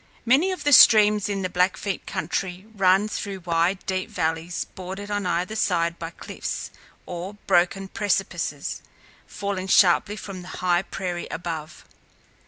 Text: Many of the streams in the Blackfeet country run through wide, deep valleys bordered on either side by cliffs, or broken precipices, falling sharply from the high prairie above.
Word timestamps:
Many 0.25 0.51
of 0.51 0.63
the 0.63 0.73
streams 0.73 1.29
in 1.29 1.43
the 1.43 1.47
Blackfeet 1.47 2.07
country 2.07 2.65
run 2.75 3.07
through 3.07 3.41
wide, 3.41 3.85
deep 3.85 4.09
valleys 4.09 4.65
bordered 4.73 5.11
on 5.11 5.27
either 5.27 5.55
side 5.55 5.99
by 5.99 6.09
cliffs, 6.09 6.71
or 7.05 7.35
broken 7.45 7.87
precipices, 7.87 8.81
falling 9.27 9.67
sharply 9.67 10.15
from 10.15 10.41
the 10.41 10.47
high 10.63 10.81
prairie 10.81 11.27
above. 11.29 11.85